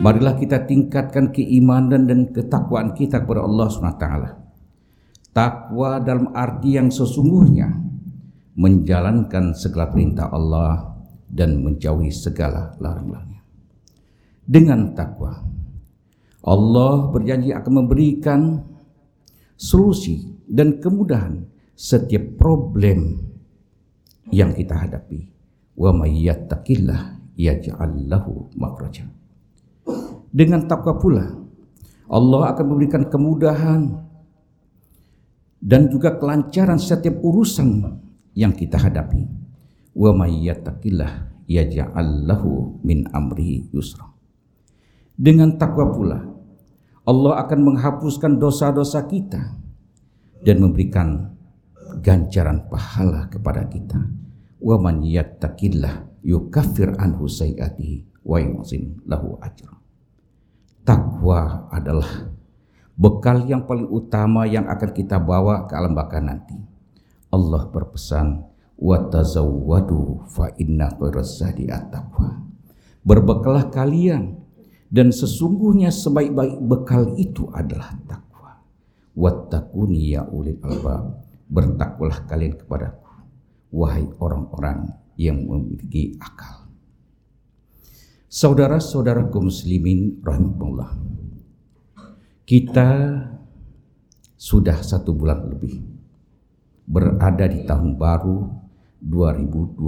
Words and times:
Marilah 0.00 0.32
kita 0.32 0.64
tingkatkan 0.64 1.28
keimanan 1.28 2.08
dan 2.08 2.32
ketakwaan 2.32 2.96
kita 2.96 3.20
kepada 3.20 3.44
Allah 3.44 3.68
SWT. 3.68 4.06
Takwa 5.36 6.00
dalam 6.00 6.32
arti 6.32 6.80
yang 6.80 6.88
sesungguhnya 6.88 7.68
menjalankan 8.56 9.52
segala 9.52 9.92
perintah 9.92 10.32
Allah 10.32 10.96
dan 11.28 11.60
menjauhi 11.60 12.08
segala 12.08 12.72
larang-larangnya. 12.80 13.44
Dengan 14.48 14.96
takwa, 14.96 15.36
Allah 16.48 16.94
berjanji 17.12 17.52
akan 17.52 17.72
memberikan 17.84 18.56
solusi 19.52 20.32
dan 20.48 20.80
kemudahan 20.80 21.44
setiap 21.76 22.40
problem 22.40 23.20
yang 24.32 24.56
kita 24.56 24.80
hadapi. 24.80 25.28
Wa 25.76 25.92
may 25.92 26.24
yattaqillah 26.24 27.36
yaj'al 27.36 28.08
lahu 28.08 28.48
makhraja 28.56 29.19
dengan 30.30 30.66
takwa 30.70 30.94
pula 30.94 31.26
Allah 32.10 32.54
akan 32.54 32.66
memberikan 32.74 33.06
kemudahan 33.06 34.02
dan 35.62 35.86
juga 35.86 36.18
kelancaran 36.18 36.80
setiap 36.80 37.22
urusan 37.22 37.86
yang 38.34 38.50
kita 38.50 38.82
hadapi. 38.82 39.30
Wa 39.94 40.10
may 40.10 40.42
yattaqillah 40.42 41.46
yaj'al 41.46 42.26
lahu 42.26 42.82
min 42.82 43.06
amrihi 43.14 43.70
yusra. 43.70 44.10
Dengan 45.14 45.54
takwa 45.54 45.86
pula 45.94 46.18
Allah 47.06 47.34
akan 47.46 47.60
menghapuskan 47.70 48.42
dosa-dosa 48.42 49.06
kita 49.06 49.54
dan 50.42 50.56
memberikan 50.58 51.30
ganjaran 52.02 52.66
pahala 52.66 53.30
kepada 53.30 53.70
kita. 53.70 54.02
Wa 54.58 54.82
man 54.82 55.06
yattaqillah 55.06 56.24
yukaffir 56.26 56.98
anhu 56.98 57.30
sayiatihi 57.30 58.26
wa 58.26 58.42
yu'zim 58.42 58.98
lahu 59.06 59.38
ajra 59.40 59.79
takwa 60.90 61.70
adalah 61.70 62.34
bekal 62.98 63.46
yang 63.46 63.62
paling 63.62 63.86
utama 63.86 64.42
yang 64.42 64.66
akan 64.66 64.90
kita 64.90 65.22
bawa 65.22 65.70
ke 65.70 65.78
alam 65.78 65.94
baka 65.94 66.18
nanti. 66.18 66.58
Allah 67.30 67.70
berpesan, 67.70 68.42
"Wa 68.74 69.06
tazawwadu 69.06 70.26
fa 70.26 70.50
inna 70.58 70.90
khairazadi 70.98 71.70
at-taqwa." 71.70 72.42
Berbekalah 73.06 73.70
kalian 73.70 74.42
dan 74.90 75.14
sesungguhnya 75.14 75.94
sebaik-baik 75.94 76.58
bekal 76.58 77.14
itu 77.14 77.46
adalah 77.54 77.94
takwa. 78.10 78.58
Wattaquni 79.14 80.18
ya 80.18 80.26
ulil 80.26 80.58
albab. 80.58 81.22
Bertakwalah 81.46 82.26
kalian 82.26 82.58
kepadaku 82.58 83.10
wahai 83.70 84.06
orang-orang 84.18 84.90
yang 85.14 85.38
memiliki 85.46 86.18
akal. 86.18 86.59
Saudara-saudaraku 88.30 89.50
muslimin 89.50 90.22
rahimahullah. 90.22 90.94
Kita 92.46 93.10
sudah 94.38 94.78
satu 94.86 95.10
bulan 95.10 95.50
lebih 95.50 95.82
berada 96.86 97.50
di 97.50 97.66
tahun 97.66 97.98
baru 97.98 98.46
2020. 99.02 99.82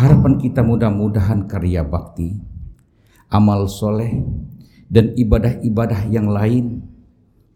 Harapan 0.00 0.40
kita 0.40 0.64
mudah-mudahan 0.64 1.44
karya 1.44 1.84
bakti, 1.84 2.40
amal 3.28 3.68
soleh, 3.68 4.24
dan 4.88 5.12
ibadah-ibadah 5.12 6.08
yang 6.08 6.32
lain 6.32 6.88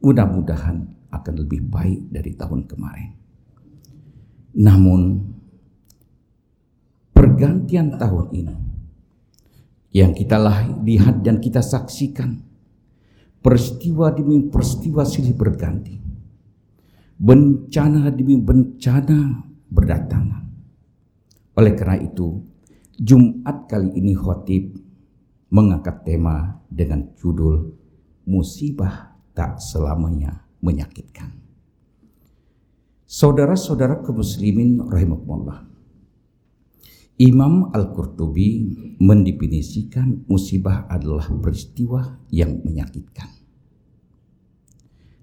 mudah-mudahan 0.05 0.85
akan 1.09 1.35
lebih 1.41 1.65
baik 1.73 2.05
dari 2.13 2.37
tahun 2.37 2.69
kemarin. 2.69 3.17
Namun 4.61 5.25
pergantian 7.17 7.97
tahun 7.97 8.29
ini 8.37 8.70
yang 9.91 10.15
kita 10.15 10.39
lihat 10.83 11.23
dan 11.23 11.43
kita 11.43 11.63
saksikan. 11.63 12.47
Peristiwa 13.41 14.13
demi 14.13 14.47
peristiwa 14.53 15.03
silih 15.03 15.33
berganti. 15.33 15.97
Bencana 17.17 18.13
demi 18.13 18.37
bencana 18.37 19.49
berdatangan. 19.73 20.45
Oleh 21.57 21.73
karena 21.73 22.01
itu 22.01 22.41
Jumat 23.01 23.65
kali 23.65 23.97
ini 23.97 24.13
khotib 24.13 24.77
mengangkat 25.49 26.05
tema 26.05 26.61
dengan 26.69 27.17
judul 27.17 27.73
musibah 28.29 29.17
tak 29.33 29.57
selamanya 29.57 30.45
menyakitkan. 30.61 31.33
Saudara-saudara 33.09 34.05
kemuslimin 34.05 34.85
rahimahullah 34.85 35.65
Imam 37.21 37.69
Al-Qurtubi 37.77 38.81
mendefinisikan 38.97 40.25
musibah 40.25 40.89
adalah 40.89 41.29
peristiwa 41.29 42.17
yang 42.33 42.65
menyakitkan. 42.65 43.29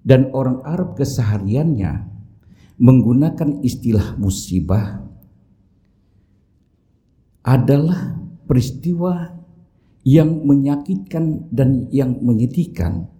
Dan 0.06 0.30
orang 0.30 0.62
Arab 0.62 0.94
kesehariannya 0.94 2.06
menggunakan 2.78 3.66
istilah 3.66 4.14
musibah 4.14 5.02
adalah 7.42 8.14
peristiwa 8.46 9.34
yang 10.06 10.46
menyakitkan 10.46 11.50
dan 11.50 11.90
yang 11.90 12.14
menyedihkan, 12.22 13.10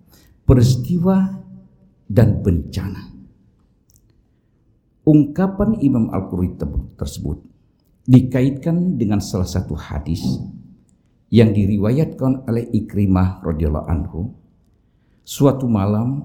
peristiwa 0.46 1.42
dan 2.06 2.46
bencana. 2.46 3.10
Ungkapan 5.02 5.82
Imam 5.82 6.14
Al-Qurtubi 6.14 6.94
tersebut 6.94 7.57
dikaitkan 8.08 8.96
dengan 8.96 9.20
salah 9.20 9.44
satu 9.46 9.76
hadis 9.76 10.24
yang 11.28 11.52
diriwayatkan 11.52 12.48
oleh 12.48 12.64
Ikrimah 12.72 13.44
radhiyallahu 13.44 13.88
anhu. 13.92 14.32
Suatu 15.28 15.68
malam 15.68 16.24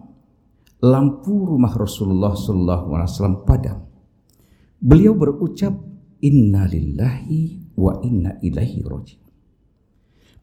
lampu 0.79 1.43
rumah 1.43 1.75
Rasulullah 1.75 2.31
sallallahu 2.39 2.87
alaihi 2.95 3.11
wasallam 3.11 3.39
padam. 3.43 3.79
Beliau 4.79 5.11
berucap 5.11 5.75
innalillahi 6.23 7.75
wa 7.75 7.99
inna 7.99 8.39
ilaihi 8.39 8.79
rajiun. 8.79 9.23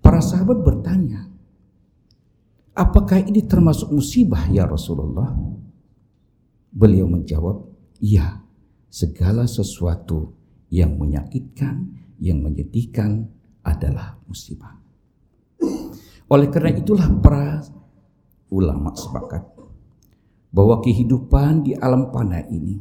Para 0.05 0.21
sahabat 0.21 0.61
bertanya 0.61 1.29
apakah 2.77 3.21
ini 3.25 3.49
termasuk 3.49 3.89
musibah 3.89 4.45
ya 4.53 4.69
Rasulullah? 4.69 5.33
Beliau 6.69 7.09
menjawab 7.09 7.65
iya 8.01 8.45
segala 8.93 9.49
sesuatu 9.49 10.40
yang 10.71 10.97
menyakitkan, 10.97 11.91
yang 12.23 12.41
menyedihkan 12.41 13.27
adalah 13.67 14.17
musibah. 14.25 14.79
Oleh 16.31 16.47
karena 16.47 16.79
itulah 16.79 17.11
para 17.19 17.59
ulama 18.55 18.95
sepakat 18.95 19.51
bahwa 20.55 20.79
kehidupan 20.79 21.67
di 21.67 21.73
alam 21.75 22.15
panah 22.15 22.47
ini 22.47 22.79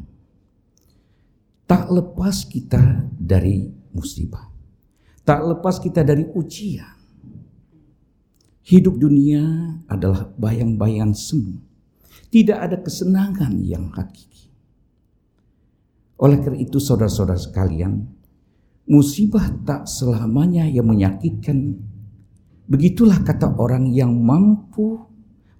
tak 1.65 1.89
lepas 1.89 2.45
kita 2.45 3.09
dari 3.13 3.69
musibah. 3.93 4.49
Tak 5.25 5.45
lepas 5.45 5.77
kita 5.77 6.01
dari 6.01 6.25
ujian. 6.25 6.97
Hidup 8.65 9.01
dunia 9.01 9.41
adalah 9.89 10.29
bayang-bayang 10.37 11.13
semu. 11.13 11.57
Tidak 12.29 12.57
ada 12.57 12.77
kesenangan 12.81 13.57
yang 13.65 13.89
hakiki. 13.93 14.28
Oleh 16.19 16.43
karena 16.43 16.59
itu 16.59 16.83
saudara-saudara 16.83 17.39
sekalian, 17.39 18.03
musibah 18.91 19.47
tak 19.63 19.87
selamanya 19.87 20.67
yang 20.67 20.91
menyakitkan. 20.91 21.79
Begitulah 22.69 23.23
kata 23.23 23.55
orang 23.55 23.87
yang 23.87 24.11
mampu 24.11 24.99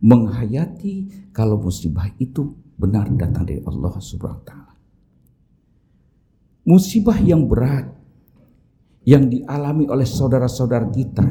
menghayati 0.03 1.27
kalau 1.31 1.59
musibah 1.59 2.11
itu 2.19 2.53
benar 2.75 3.07
datang 3.15 3.47
dari 3.47 3.63
Allah 3.63 3.93
Subhanahu 3.97 4.39
wa 4.39 4.47
taala. 4.47 4.73
Musibah 6.67 7.17
yang 7.17 7.47
berat 7.47 7.87
yang 9.07 9.31
dialami 9.31 9.87
oleh 9.87 10.05
saudara-saudara 10.05 10.91
kita 10.91 11.25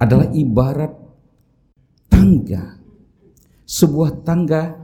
adalah 0.00 0.30
ibarat 0.32 0.92
tangga. 2.08 2.78
Sebuah 3.64 4.22
tangga 4.22 4.83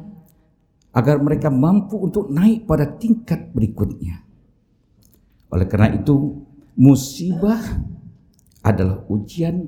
agar 0.90 1.22
mereka 1.22 1.48
mampu 1.48 1.98
untuk 1.98 2.30
naik 2.30 2.66
pada 2.66 2.86
tingkat 2.98 3.54
berikutnya. 3.54 4.26
Oleh 5.50 5.66
karena 5.66 5.94
itu, 5.94 6.46
musibah 6.78 7.62
adalah 8.62 9.02
ujian 9.06 9.66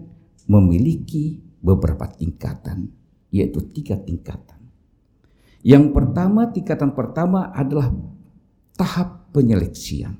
memiliki 0.50 1.38
beberapa 1.62 2.10
tingkatan, 2.10 2.90
yaitu 3.30 3.62
tiga 3.70 3.98
tingkatan. 3.98 4.58
Yang 5.62 5.94
pertama, 5.94 6.50
tingkatan 6.50 6.90
pertama 6.90 7.54
adalah 7.54 7.94
tahap 8.74 9.30
penyeleksian. 9.30 10.19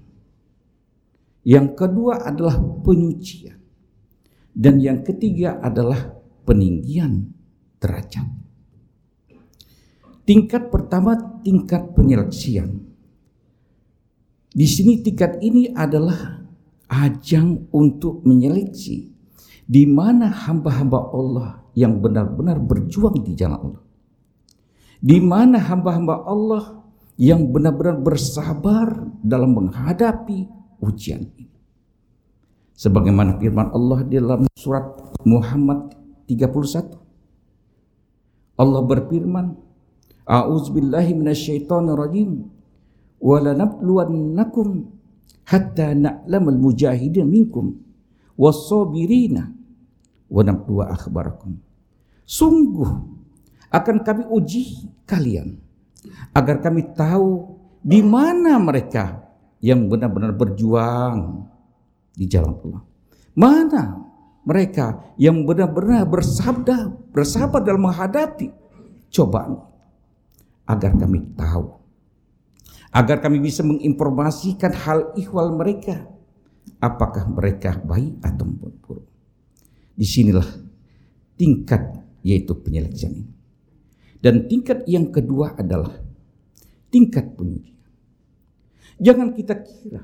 Yang 1.43 1.69
kedua 1.75 2.23
adalah 2.23 2.55
penyucian. 2.87 3.59
Dan 4.55 4.79
yang 4.79 5.03
ketiga 5.03 5.59
adalah 5.59 6.15
peninggian 6.47 7.35
derajat. 7.83 8.42
Tingkat 10.23 10.71
pertama 10.71 11.19
tingkat 11.43 11.95
penyeleksian. 11.99 12.79
Di 14.53 14.67
sini 14.69 15.01
tingkat 15.03 15.41
ini 15.43 15.73
adalah 15.73 16.45
ajang 16.93 17.73
untuk 17.73 18.21
menyeleksi 18.29 19.09
Di 19.65 19.89
mana 19.89 20.29
hamba-hamba 20.29 21.09
Allah 21.09 21.51
yang 21.73 22.05
benar-benar 22.05 22.61
berjuang 22.61 23.25
di 23.25 23.33
jalan 23.33 23.73
Allah. 23.73 23.83
Di 25.01 25.19
mana 25.23 25.57
hamba-hamba 25.57 26.29
Allah 26.29 26.85
yang 27.17 27.49
benar-benar 27.49 27.97
bersabar 28.03 29.09
dalam 29.25 29.57
menghadapi 29.57 30.51
ujian 30.83 31.25
ini. 31.33 31.49
Sebagaimana 32.77 33.39
firman 33.39 33.71
Allah 33.71 34.03
di 34.05 34.19
dalam 34.19 34.45
surat 34.59 34.85
Muhammad 35.23 35.95
31. 36.27 36.99
Allah 38.59 38.83
berfirman, 38.85 39.47
A'udzubillahi 40.27 41.13
minasyaitonir 41.19 41.99
rajim. 41.99 42.47
Wa 43.23 43.39
lanabluwannakum 43.39 44.87
hatta 45.47 45.95
na'lamal 45.95 46.59
mujahidin 46.59 47.27
minkum 47.27 47.79
was-sabirina 48.39 49.51
wa 50.31 50.43
nabluwa 50.43 50.91
akhbarakum. 50.91 51.59
Sungguh 52.27 52.91
akan 53.71 53.97
kami 54.03 54.25
uji 54.31 54.89
kalian 55.07 55.59
agar 56.35 56.59
kami 56.65 56.93
tahu 56.95 57.59
di 57.83 58.01
mana 58.03 58.59
mereka 58.59 59.23
yang 59.63 59.87
benar-benar 59.87 60.35
berjuang 60.35 61.47
di 62.15 62.27
jalan 62.27 62.59
Allah. 62.59 62.83
Mana 63.33 63.83
mereka 64.43 65.15
yang 65.17 65.47
benar-benar 65.47 66.05
bersabda, 66.11 66.91
bersabar 67.15 67.63
dalam 67.63 67.87
menghadapi 67.87 68.51
cobaan 69.13 69.72
agar 70.73 70.97
kami 70.97 71.21
tahu 71.37 71.77
agar 72.93 73.21
kami 73.21 73.41
bisa 73.41 73.61
menginformasikan 73.61 74.73
hal 74.73 75.13
ihwal 75.21 75.53
mereka 75.57 76.13
apakah 76.83 77.31
mereka 77.31 77.79
baik 77.79 78.19
atau 78.27 78.45
buruk. 78.47 79.07
Di 79.95 80.03
sinilah 80.03 80.47
tingkat 81.39 82.03
yaitu 82.27 82.59
penyeleksian 82.59 83.13
ini. 83.15 83.35
Dan 84.23 84.47
tingkat 84.47 84.87
yang 84.87 85.11
kedua 85.11 85.59
adalah 85.59 85.99
tingkat 86.91 87.35
pengujian. 87.35 87.75
Jangan 89.03 89.35
kita 89.35 89.59
kira 89.63 90.03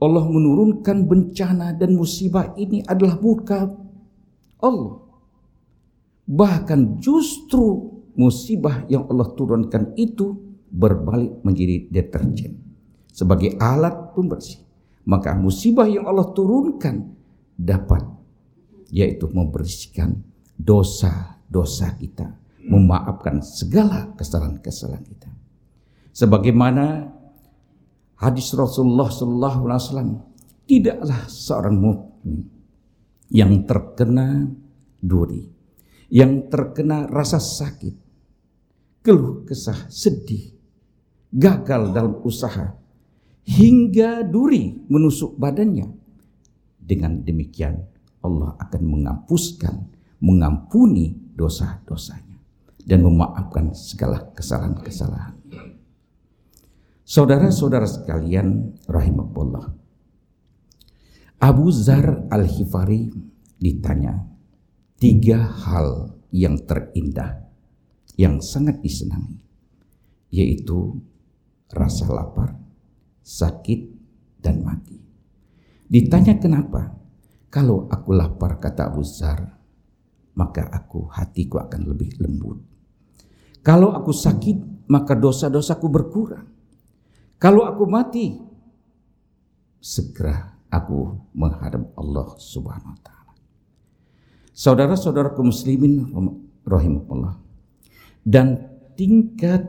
Allah 0.00 0.24
menurunkan 0.24 1.04
bencana 1.04 1.76
dan 1.76 1.92
musibah 1.92 2.56
ini 2.56 2.80
adalah 2.84 3.20
murka 3.20 3.68
Allah. 4.60 5.04
Bahkan 6.24 7.04
justru 7.04 7.93
musibah 8.14 8.86
yang 8.90 9.06
Allah 9.10 9.30
turunkan 9.34 9.94
itu 9.98 10.34
berbalik 10.70 11.42
menjadi 11.46 11.86
deterjen 11.90 12.64
sebagai 13.14 13.54
alat 13.62 14.10
pembersih. 14.10 14.58
Maka 15.04 15.36
musibah 15.36 15.86
yang 15.86 16.08
Allah 16.08 16.32
turunkan 16.32 17.14
dapat 17.54 18.02
yaitu 18.90 19.30
membersihkan 19.30 20.24
dosa-dosa 20.56 21.94
kita, 22.00 22.34
memaafkan 22.64 23.44
segala 23.44 24.10
kesalahan-kesalahan 24.16 25.04
kita. 25.04 25.30
Sebagaimana 26.14 27.10
hadis 28.16 28.54
Rasulullah 28.54 29.10
sallallahu 29.10 29.60
alaihi 29.66 29.82
wasallam, 29.82 30.10
tidaklah 30.64 31.20
seorang 31.28 31.76
mukmin 31.76 32.48
yang 33.28 33.66
terkena 33.68 34.48
duri, 35.02 35.44
yang 36.08 36.48
terkena 36.48 37.10
rasa 37.10 37.42
sakit, 37.42 38.03
keluh 39.04 39.44
kesah, 39.44 39.84
sedih, 39.92 40.56
gagal 41.28 41.92
dalam 41.92 42.24
usaha, 42.24 42.72
hingga 43.44 44.24
duri 44.24 44.72
menusuk 44.88 45.36
badannya. 45.36 45.92
Dengan 46.80 47.20
demikian 47.20 47.84
Allah 48.24 48.56
akan 48.56 48.82
menghapuskan, 48.88 49.76
mengampuni 50.24 51.12
dosa-dosanya 51.36 52.40
dan 52.80 53.04
memaafkan 53.04 53.76
segala 53.76 54.32
kesalahan-kesalahan. 54.32 55.36
Saudara-saudara 57.04 57.84
sekalian 57.84 58.80
rahimahullah. 58.88 59.76
Abu 61.44 61.68
Zar 61.68 62.24
Al-Hifari 62.32 63.12
ditanya 63.60 64.24
tiga 64.96 65.44
hal 65.44 66.16
yang 66.32 66.56
terindah 66.64 67.43
yang 68.14 68.38
sangat 68.38 68.78
disenangi 68.80 69.40
yaitu 70.34 70.98
rasa 71.70 72.10
lapar, 72.10 72.58
sakit 73.22 73.80
dan 74.42 74.66
mati. 74.66 74.98
Ditanya 75.86 76.34
kenapa? 76.42 76.90
Kalau 77.54 77.86
aku 77.86 78.10
lapar 78.10 78.58
kata 78.58 78.90
Abu 78.90 79.06
maka 80.34 80.66
aku 80.74 81.06
hatiku 81.06 81.62
akan 81.62 81.86
lebih 81.86 82.18
lembut. 82.18 82.58
Kalau 83.62 83.94
aku 83.94 84.10
sakit, 84.10 84.86
maka 84.90 85.14
dosa-dosaku 85.14 85.86
berkurang. 85.86 86.50
Kalau 87.38 87.62
aku 87.64 87.86
mati, 87.86 88.34
segera 89.78 90.58
aku 90.68 91.30
menghadap 91.32 91.94
Allah 91.94 92.34
Subhanahu 92.36 92.92
wa 92.92 93.00
taala. 93.00 93.32
Saudara-saudara 94.50 95.32
kaum 95.32 95.54
muslimin 95.54 96.10
rahimahullah. 96.66 97.38
Dan 98.24 98.56
tingkat 98.96 99.68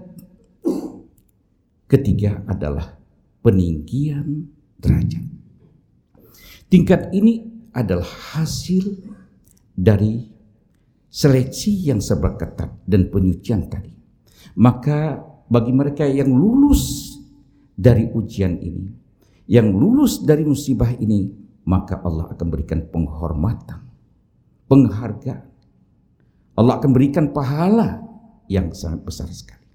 ketiga 1.91 2.39
adalah 2.47 2.95
peninggian 3.43 4.47
derajat. 4.79 5.25
Tingkat 6.71 7.11
ini 7.11 7.43
adalah 7.75 8.07
hasil 8.07 8.95
dari 9.75 10.23
seleksi 11.11 11.91
yang 11.91 11.99
serba 11.99 12.39
ketat 12.39 12.71
dan 12.87 13.11
penyucian 13.11 13.67
tadi. 13.67 13.91
Maka 14.55 15.19
bagi 15.51 15.75
mereka 15.75 16.07
yang 16.07 16.31
lulus 16.31 17.15
dari 17.75 18.07
ujian 18.07 18.55
ini, 18.55 18.87
yang 19.51 19.75
lulus 19.75 20.23
dari 20.23 20.47
musibah 20.47 20.95
ini, 20.95 21.27
maka 21.67 21.99
Allah 21.99 22.31
akan 22.31 22.47
berikan 22.47 22.87
penghormatan, 22.87 23.83
penghargaan. 24.71 25.43
Allah 26.55 26.79
akan 26.79 26.91
berikan 26.95 27.35
pahala 27.35 28.04
yang 28.51 28.71
sangat 28.71 29.01
besar 29.05 29.29
sekali. 29.31 29.65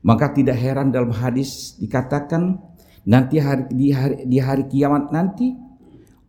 Maka 0.00 0.32
tidak 0.32 0.56
heran 0.56 0.88
dalam 0.88 1.12
hadis 1.12 1.76
dikatakan 1.76 2.56
nanti 3.04 3.36
hari, 3.36 3.68
di 3.68 3.92
hari 3.92 4.16
di 4.24 4.38
hari 4.40 4.64
kiamat 4.68 5.12
nanti 5.12 5.52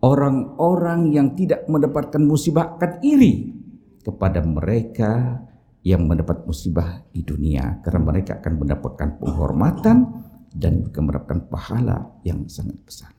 orang-orang 0.03 1.13
yang 1.13 1.31
tidak 1.37 1.63
mendapatkan 1.71 2.19
musibah 2.19 2.75
akan 2.75 2.99
iri 2.99 3.53
kepada 4.01 4.43
mereka 4.43 5.39
yang 5.81 6.05
mendapat 6.05 6.45
musibah 6.45 7.05
di 7.09 7.25
dunia 7.25 7.81
karena 7.81 8.01
mereka 8.01 8.37
akan 8.37 8.53
mendapatkan 8.59 9.09
penghormatan 9.17 9.97
dan 10.51 10.85
mendapatkan 10.85 11.47
pahala 11.47 12.21
yang 12.27 12.45
sangat 12.45 12.77
besar. 12.83 13.11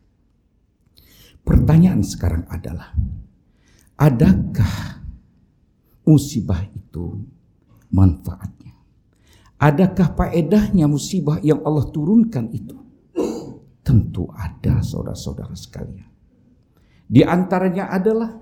Pertanyaan 1.43 2.07
sekarang 2.07 2.47
adalah, 2.47 2.95
adakah 3.99 5.03
musibah 6.07 6.63
itu 6.71 7.19
manfaatnya? 7.93 8.75
Adakah 9.63 10.19
faedahnya 10.19 10.91
musibah 10.91 11.39
yang 11.39 11.63
Allah 11.63 11.87
turunkan 11.95 12.51
itu? 12.51 12.75
Tentu 13.87 14.27
ada 14.35 14.83
saudara-saudara 14.83 15.55
sekalian. 15.55 16.11
Di 17.07 17.23
antaranya 17.23 17.93
adalah 17.93 18.33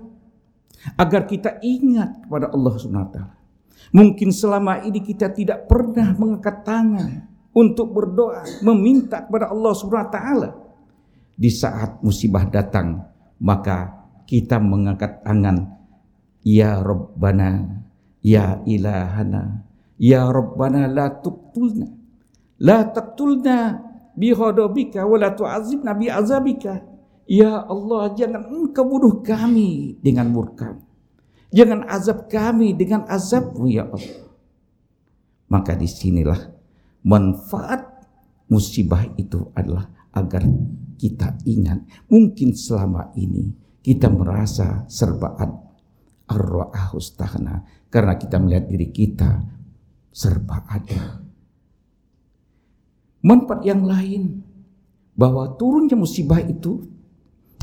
agar 0.97 1.29
kita 1.29 1.61
ingat 1.61 2.25
kepada 2.25 2.49
Allah 2.49 2.73
SWT. 2.73 3.17
Mungkin 3.91 4.29
selama 4.31 4.81
ini 4.87 5.03
kita 5.03 5.29
tidak 5.35 5.67
pernah 5.67 6.15
mengangkat 6.15 6.63
tangan 6.63 7.09
untuk 7.51 7.91
berdoa 7.91 8.47
meminta 8.63 9.27
kepada 9.27 9.51
Allah 9.51 9.73
taala. 10.07 10.49
Di 11.35 11.49
saat 11.49 11.99
musibah 12.05 12.47
datang, 12.47 13.01
maka 13.41 14.07
kita 14.29 14.61
mengangkat 14.61 15.25
tangan, 15.25 15.57
ya 16.45 16.79
Rabbana, 16.79 17.81
ya 18.21 18.61
Ilahana, 18.65 19.65
ya 19.97 20.29
Rabbana 20.29 20.87
la 20.87 21.09
tuqtulna. 21.21 21.87
La 22.61 22.85
taqtulna 22.85 23.81
bi 24.13 24.29
ghadabika 24.31 25.05
wa 25.05 25.17
la 25.17 25.33
tu'azibna 25.33 25.97
bi 25.97 26.07
azabika. 26.07 26.85
Ya 27.25 27.63
Allah, 27.65 28.13
jangan 28.13 28.49
engkau 28.49 28.85
bunuh 28.85 29.25
kami 29.25 29.97
dengan 30.01 30.29
murka. 30.29 30.77
Jangan 31.51 31.83
azab 31.89 32.31
kami 32.31 32.71
dengan 32.77 33.03
azabmu 33.07 33.67
ya 33.67 33.87
Allah. 33.87 34.31
Maka 35.51 35.75
di 35.75 35.87
sinilah 35.87 36.39
manfaat 37.03 38.07
musibah 38.47 39.03
itu 39.19 39.51
adalah 39.51 39.87
agar 40.15 40.43
kita 40.95 41.39
ingat 41.47 41.83
mungkin 42.07 42.55
selama 42.55 43.11
ini 43.15 43.51
kita 43.83 44.07
merasa 44.11 44.85
serba 44.87 45.35
arwahus 46.31 47.11
tahna 47.19 47.67
karena 47.91 48.15
kita 48.15 48.39
melihat 48.39 48.71
diri 48.71 48.87
kita 48.87 49.43
serba 50.15 50.63
ada 50.71 51.19
manfaat 53.19 53.67
yang 53.67 53.83
lain 53.83 54.39
bahwa 55.11 55.53
turunnya 55.59 55.99
musibah 55.99 56.39
itu 56.39 56.87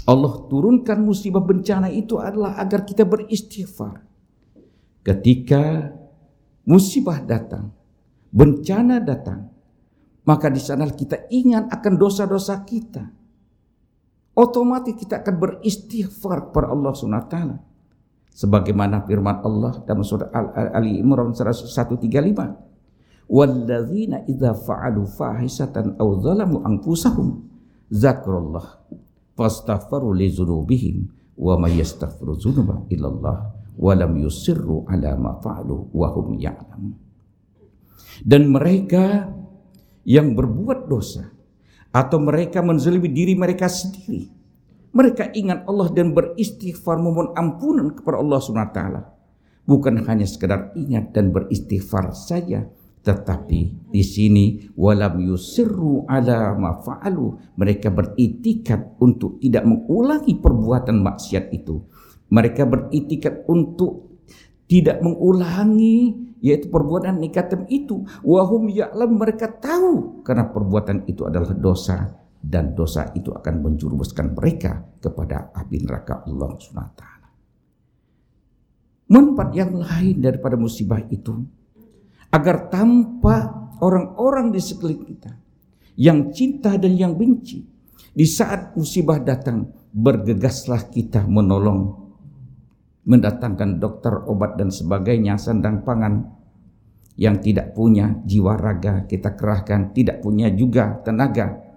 Allah 0.08 0.48
turunkan 0.48 1.04
musibah 1.04 1.44
bencana 1.44 1.92
itu 1.92 2.16
adalah 2.16 2.56
agar 2.56 2.88
kita 2.88 3.04
beristighfar. 3.04 4.08
Ketika 5.04 5.92
musibah 6.64 7.20
datang, 7.20 7.76
bencana 8.32 9.04
datang, 9.04 9.52
maka 10.25 10.48
di 10.48 10.64
sana 10.64 10.88
kita 10.88 11.28
ingat 11.28 11.68
akan 11.68 11.94
dosa-dosa 12.00 12.56
kita. 12.64 13.04
Otomatis 14.32 14.96
kita 14.96 15.20
akan 15.20 15.34
beristighfar 15.37 16.48
kepada 16.48 16.72
Allah 16.72 16.92
SWT. 16.96 17.37
Sebagaimana 18.38 19.02
firman 19.02 19.42
Allah 19.42 19.83
dalam 19.83 20.07
surah 20.07 20.30
Ali 20.71 21.02
Imran 21.02 21.35
135. 21.35 21.75
Walladzina 23.26 24.23
idza 24.30 24.54
fa'alu 24.54 25.02
fahisatan 25.11 25.99
aw 25.99 26.09
zalamu 26.23 26.62
anfusahum 26.62 27.42
zakrullah 27.90 28.78
fastaghfaru 29.35 30.14
li 30.14 30.30
dzunubihim 30.30 31.11
wa 31.35 31.59
may 31.59 31.83
yastaghfiru 31.83 32.38
dzunuba 32.38 32.87
illallah 32.88 33.37
wa 33.75 33.92
lam 33.99 34.14
yusirru 34.23 34.87
ala 34.87 35.18
ma 35.18 35.35
fa'alu 35.42 35.90
wa 35.90 36.09
hum 36.14 36.38
ya'lamun. 36.38 36.95
Dan 38.23 38.54
mereka 38.54 39.35
yang 40.07 40.38
berbuat 40.38 40.87
dosa 40.87 41.26
atau 41.90 42.23
mereka 42.23 42.62
menzalimi 42.62 43.11
diri 43.11 43.35
mereka 43.35 43.66
sendiri. 43.66 44.38
Mereka 44.88 45.37
ingat 45.37 45.68
Allah 45.68 45.88
dan 45.92 46.16
beristighfar 46.16 46.97
memohon 46.97 47.37
ampunan 47.37 47.92
kepada 47.92 48.18
Allah 48.18 48.40
SWT. 48.40 48.80
Bukan 49.68 50.00
hanya 50.09 50.25
sekedar 50.25 50.73
ingat 50.73 51.12
dan 51.12 51.28
beristighfar 51.28 52.16
saja, 52.16 52.64
tetapi 53.04 53.92
di 53.92 54.02
sini 54.04 54.73
walam 54.76 55.21
yusirru 55.21 56.09
ala 56.09 56.57
ma 56.57 56.80
mereka 57.61 57.92
beritikat 57.92 58.97
untuk 58.97 59.37
tidak 59.45 59.68
mengulangi 59.68 60.40
perbuatan 60.40 61.04
maksiat 61.04 61.52
itu. 61.52 61.85
Mereka 62.33 62.64
beritikat 62.64 63.45
untuk 63.49 64.09
tidak 64.68 65.00
mengulangi 65.00 66.28
yaitu 66.45 66.68
perbuatan 66.68 67.18
nikatem 67.18 67.66
itu 67.73 68.04
wahum 68.23 68.71
ya'lam 68.71 69.16
mereka 69.16 69.49
tahu 69.50 70.23
karena 70.23 70.47
perbuatan 70.52 71.09
itu 71.09 71.26
adalah 71.26 71.50
dosa 71.57 72.14
dan 72.38 72.73
dosa 72.73 73.11
itu 73.18 73.35
akan 73.35 73.54
menjurumuskan 73.66 74.35
mereka 74.35 74.87
kepada 75.02 75.50
api 75.52 75.76
neraka 75.83 76.23
Allah 76.26 76.54
SWT. 76.54 77.02
Manfaat 79.09 79.50
yang 79.57 79.73
lain 79.73 80.16
daripada 80.21 80.54
musibah 80.54 81.00
itu 81.09 81.35
agar 82.28 82.68
tanpa 82.68 83.68
orang-orang 83.80 84.52
di 84.52 84.61
sekeliling 84.61 85.04
kita 85.09 85.33
yang 85.97 86.28
cinta 86.30 86.76
dan 86.76 86.95
yang 86.95 87.16
benci 87.16 87.64
di 88.12 88.26
saat 88.28 88.76
musibah 88.76 89.18
datang 89.18 89.71
bergegaslah 89.90 90.92
kita 90.92 91.25
menolong 91.25 92.09
mendatangkan 93.09 93.80
dokter, 93.80 94.12
obat 94.28 94.61
dan 94.61 94.68
sebagainya, 94.68 95.40
sandang 95.40 95.80
pangan 95.80 96.28
yang 97.16 97.40
tidak 97.40 97.73
punya 97.73 98.21
jiwa 98.28 98.54
raga 98.54 99.09
kita 99.09 99.33
kerahkan, 99.33 99.97
tidak 99.97 100.21
punya 100.21 100.52
juga 100.52 101.00
tenaga. 101.00 101.67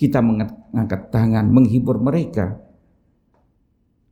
Kita 0.00 0.24
mengangkat 0.24 1.12
tangan, 1.12 1.44
menghibur 1.52 2.00
mereka, 2.00 2.56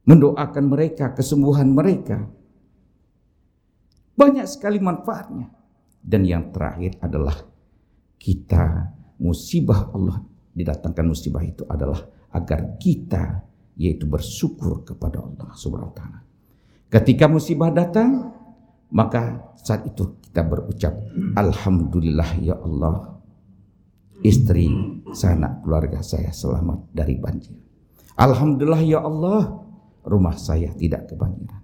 mendoakan 0.05 0.65
mereka, 0.69 1.17
kesembuhan 1.17 1.73
mereka. 1.73 2.29
Banyak 4.13 4.45
sekali 4.45 4.77
manfaatnya. 4.77 5.49
Dan 6.05 6.29
yang 6.29 6.53
terakhir 6.53 7.01
adalah 7.01 7.37
kita 8.21 8.93
musibah 9.17 9.89
Allah 9.97 10.21
didatangkan 10.59 11.07
musibah 11.07 11.43
itu 11.47 11.63
adalah 11.71 12.03
agar 12.35 12.77
kita 12.83 13.47
yaitu 13.79 14.11
bersyukur 14.11 14.83
kepada 14.83 15.23
Allah 15.23 15.55
Subhanahu 15.55 15.95
wa 15.95 15.97
taala. 15.97 16.21
Ketika 16.91 17.31
musibah 17.31 17.71
datang, 17.71 18.35
maka 18.91 19.55
saat 19.61 19.87
itu 19.87 20.19
kita 20.25 20.43
berucap, 20.43 20.99
Alhamdulillah 21.37 22.31
ya 22.43 22.57
Allah, 22.59 23.18
istri, 24.23 24.71
sanak, 25.15 25.63
keluarga 25.63 26.03
saya 26.03 26.35
selamat 26.35 26.91
dari 26.91 27.15
banjir. 27.19 27.55
Alhamdulillah 28.19 28.83
ya 28.83 29.01
Allah, 29.03 29.63
rumah 30.03 30.35
saya 30.35 30.75
tidak 30.75 31.15
kebanjiran. 31.15 31.63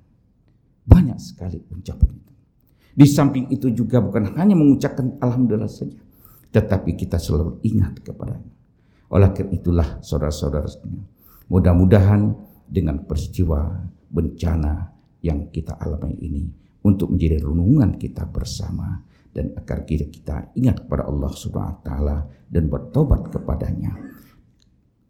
Banyak 0.85 1.19
sekali 1.19 1.59
ucapan 1.73 2.11
itu. 2.15 2.33
Di 2.95 3.07
samping 3.11 3.51
itu 3.51 3.75
juga 3.75 3.99
bukan 3.99 4.39
hanya 4.39 4.55
mengucapkan 4.55 5.19
Alhamdulillah 5.19 5.71
saja, 5.71 5.99
tetapi 6.55 6.95
kita 6.95 7.19
selalu 7.19 7.59
ingat 7.67 7.99
kepadanya. 8.07 8.55
Oleh 9.11 9.31
karena 9.35 9.53
itulah 9.59 9.89
saudara-saudara 9.99 10.71
mudah-mudahan 11.51 12.35
dengan 12.65 13.03
peristiwa 13.05 13.83
bencana 14.09 14.95
yang 15.21 15.51
kita 15.51 15.77
alami 15.77 16.15
ini 16.23 16.45
untuk 16.85 17.17
menjadi 17.17 17.43
renungan 17.43 17.97
kita 17.97 18.29
bersama 18.29 19.03
dan 19.35 19.51
agar 19.59 19.83
kita, 19.83 20.07
kita 20.07 20.37
ingat 20.55 20.87
kepada 20.87 21.11
Allah 21.11 21.29
Subhanahu 21.35 21.75
wa 21.75 21.83
taala 21.83 22.17
dan 22.47 22.71
bertobat 22.71 23.35
kepadanya. 23.35 23.99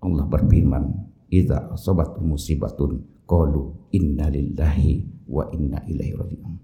Allah 0.00 0.25
berfirman, 0.25 0.85
"Idza 1.28 1.69
asabat 1.69 2.16
musibatun 2.25 3.04
qalu 3.28 3.93
inna 3.93 4.33
lillahi 4.33 5.04
wa 5.28 5.52
inna 5.52 5.85
ilaihi 5.85 6.16
raji'un." 6.16 6.54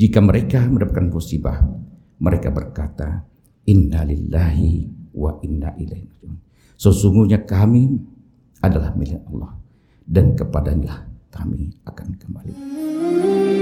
Jika 0.00 0.24
mereka 0.24 0.64
mendapatkan 0.64 1.12
musibah, 1.12 1.60
mereka 2.16 2.48
berkata, 2.48 3.28
"Inna 3.68 4.04
lillahi 4.08 4.88
wa 5.12 5.36
inna 5.44 5.76
ilaihi 5.76 6.08
raji'un." 6.08 6.36
Sesungguhnya 6.76 7.44
kami 7.44 8.00
adalah 8.64 8.96
milik 8.96 9.20
Allah 9.28 9.56
dan 10.04 10.32
kepadanya 10.32 11.08
kami 11.28 11.72
akan 11.84 12.08
kembali. 12.16 13.55